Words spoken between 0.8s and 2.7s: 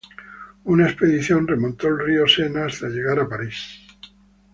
expedición remontó el río Sena